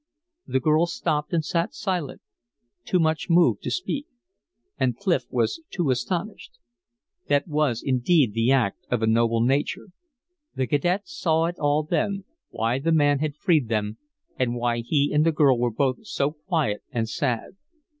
'"The 0.47 0.59
girl 0.59 0.87
stopped 0.87 1.31
and 1.31 1.45
sat 1.45 1.75
silent, 1.75 2.23
too 2.85 2.97
much 2.99 3.29
moved 3.29 3.61
to 3.61 3.69
speak. 3.69 4.07
And 4.79 4.97
Clif 4.97 5.25
was 5.29 5.61
too 5.69 5.91
astonished. 5.91 6.53
That 7.27 7.47
was 7.47 7.83
indeed 7.85 8.33
the 8.33 8.49
act 8.51 8.87
of 8.89 9.03
a 9.03 9.05
noble 9.05 9.41
nature. 9.41 9.89
The 10.55 10.65
cadet 10.65 11.07
saw 11.07 11.45
it 11.45 11.59
all 11.59 11.83
then, 11.83 12.23
why 12.49 12.79
the 12.79 12.91
man 12.91 13.19
had 13.19 13.35
freed 13.35 13.67
them 13.69 13.99
and 14.39 14.55
why 14.55 14.79
he 14.79 15.11
and 15.13 15.23
the 15.23 15.31
girl 15.31 15.59
were 15.59 15.69
both 15.69 16.07
so 16.07 16.31
quiet 16.31 16.81
and 16.89 17.07
sad. 17.07 17.55